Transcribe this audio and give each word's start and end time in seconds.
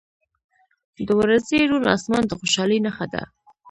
•د 1.07 1.09
ورځې 1.19 1.59
روڼ 1.69 1.83
آسمان 1.95 2.23
د 2.27 2.31
خوشحالۍ 2.39 2.77
نښه 2.85 3.05
ده. 3.13 3.23